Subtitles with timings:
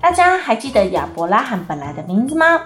[0.00, 2.60] 大家还记得亚伯拉罕本来的名字吗？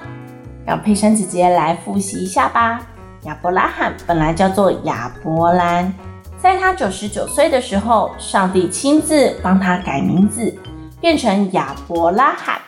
[0.64, 2.80] 让佩珊姐姐来复习一下吧。
[3.22, 5.92] 亚伯拉罕本来叫做亚伯兰，
[6.40, 10.56] 在他九十九岁的时候，上帝亲自帮他改名字，
[11.00, 12.58] 变成亚伯拉罕。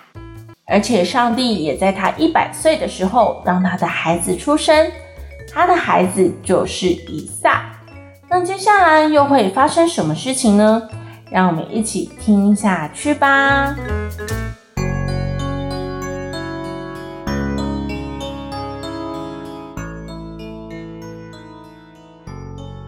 [0.67, 4.91] 而且上帝也在他一百岁的时候，让他的孩子出生，
[5.55, 7.63] 他的孩子就是以撒。
[8.29, 10.83] 那接下来又会发生什么事情呢？
[11.31, 13.77] 让我们一起听下去吧。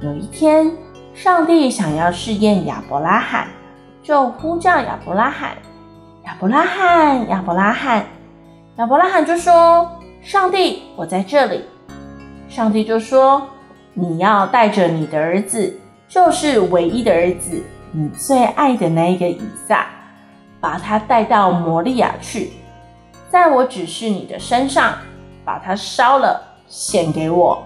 [0.00, 0.70] 有一天，
[1.12, 3.48] 上帝想要试验亚伯拉罕，
[4.00, 5.56] 就呼叫亚伯拉罕
[6.24, 8.06] ：“亚伯拉罕，亚伯拉罕。”
[8.78, 9.91] 亚伯拉罕就说
[10.22, 11.64] ：“上帝，我在这里。”
[12.48, 13.42] 上帝就说
[13.92, 15.76] ：“你要带着你的儿子，
[16.06, 17.60] 就是唯一的儿子，
[17.91, 19.86] 你最爱的那一个以撒，
[20.60, 22.52] 把他带到摩利亚去，
[23.28, 24.94] 在我指示你的身上，
[25.44, 27.60] 把他烧了，献给我。”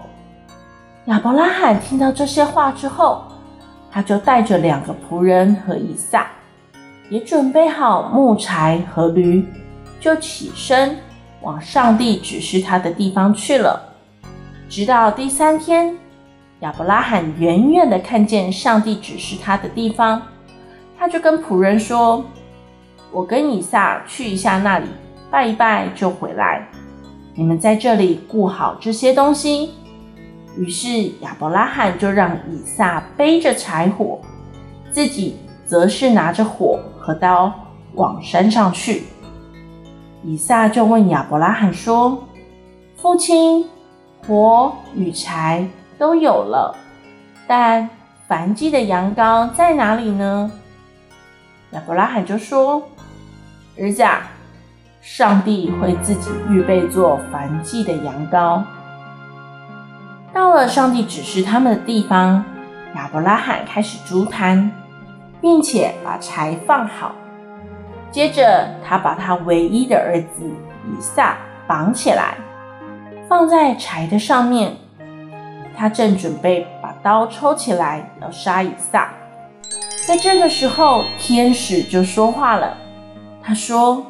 [1.07, 3.25] 亚伯拉罕听到这些话之后，
[3.91, 6.27] 他就带着两个仆人和以撒，
[7.09, 9.45] 也准备好木柴和驴，
[9.99, 10.97] 就起身
[11.41, 13.93] 往上帝指示他的地方去了。
[14.69, 15.93] 直到第三天，
[16.61, 20.21] 亚伯拉罕远远的看见上帝指示他的地方，
[20.97, 22.23] 他就跟仆人说
[23.11, 24.87] ：“我跟以撒去一下那里，
[25.29, 26.65] 拜一拜就回来。
[27.35, 29.73] 你们在这里顾好这些东西。”
[30.57, 30.87] 于是
[31.21, 34.19] 亚伯拉罕就让以撒背着柴火，
[34.91, 37.51] 自己则是拿着火和刀
[37.95, 39.03] 往山上去。
[40.23, 42.23] 以撒就问亚伯拉罕说
[42.95, 43.67] ：“父亲，
[44.27, 46.75] 火与柴都有了，
[47.47, 47.89] 但
[48.29, 50.51] 燔祭的羊羔在哪里呢？”
[51.71, 52.83] 亚伯拉罕就说
[53.77, 54.31] ：“儿子啊，
[55.01, 58.61] 上帝会自己预备做燔祭的羊羔。”
[60.53, 62.45] 到了上帝指示他们的地方，
[62.95, 64.69] 亚伯拉罕开始筑坛，
[65.41, 67.15] 并且把柴放好。
[68.11, 70.45] 接着，他把他唯一的儿子
[70.85, 72.35] 以撒绑起来，
[73.27, 74.77] 放在柴的上面。
[75.75, 79.09] 他正准备把刀抽起来要杀以撒，
[80.05, 82.77] 在这个时候，天使就说话了。
[83.41, 84.05] 他说：“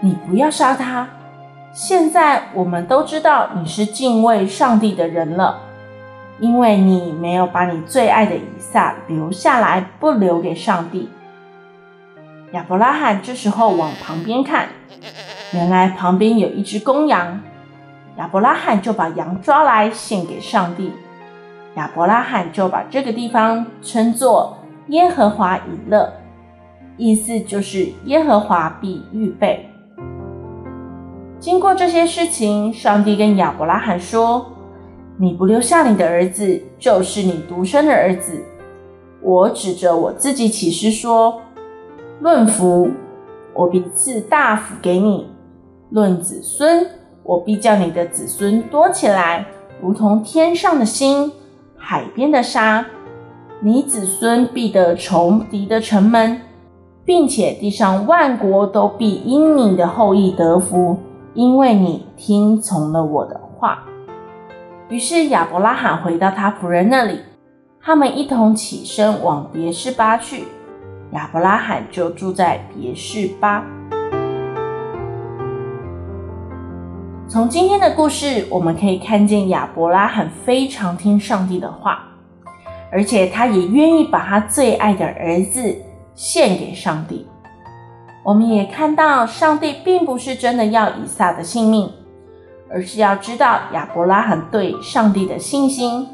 [0.00, 1.08] 你不要杀他。”
[1.72, 5.60] 现在我们都知道你是敬畏上帝的人了，
[6.40, 11.08] 因为你没有把你最爱的以撒留下来，不留给上帝。
[12.52, 14.68] 亚伯拉罕这时候往旁边看，
[15.52, 17.40] 原来旁边有一只公羊，
[18.16, 20.92] 亚伯拉罕就把羊抓来献给上帝。
[21.76, 26.14] 亚伯拉罕就把这个地方称作耶和华以勒，
[26.96, 29.69] 意思就是耶和华必预备。
[31.40, 34.44] 经过这些事情，上帝跟亚伯拉罕说
[35.16, 38.44] ：“你不留下你的儿子，就是你独生的儿子。
[39.22, 41.40] 我指着我自己起誓说：
[42.20, 42.90] 论福，
[43.54, 45.28] 我必赐大福给你；
[45.88, 46.86] 论子孙，
[47.22, 49.46] 我必叫你的子孙多起来，
[49.80, 51.32] 如同天上的星、
[51.74, 52.84] 海边的沙。
[53.62, 56.42] 你子孙必得仇敌的城门，
[57.02, 60.98] 并且地上万国都必因你的后裔得福。”
[61.32, 63.84] 因为你听从了我的话，
[64.88, 67.20] 于是亚伯拉罕回到他仆人那里，
[67.80, 70.44] 他们一同起身往别是巴去。
[71.12, 73.64] 亚伯拉罕就住在别是巴。
[77.28, 82.02] 从今天的故事，我们可以看见亚伯拉罕非常听上帝的话，
[82.90, 85.76] 而且他也愿意把他最爱的儿子
[86.16, 87.24] 献给上帝。
[88.22, 91.90] 我们也看到，上帝并不是真的要以撒的性命，
[92.70, 96.06] 而是要知道亚伯拉罕对上帝的信心。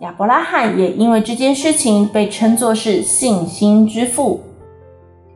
[0.00, 4.42] 亚伯拉罕也因为这件事情被称作是信心之父。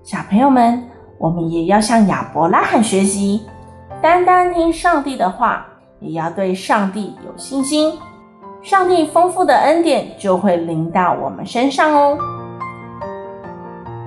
[0.03, 0.83] 小朋友们，
[1.19, 3.43] 我们也要向亚伯拉罕学习，
[4.03, 5.67] 单单听上帝的话，
[6.01, 7.99] 也要对上帝有信心，
[8.61, 12.19] 上帝丰富的恩典就会临到我们身上哦。